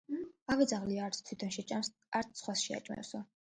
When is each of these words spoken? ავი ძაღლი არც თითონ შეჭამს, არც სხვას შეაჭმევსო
ავი 0.53 0.65
ძაღლი 0.71 0.97
არც 1.07 1.19
თითონ 1.27 1.51
შეჭამს, 1.57 1.91
არც 2.21 2.43
სხვას 2.43 2.65
შეაჭმევსო 2.65 3.23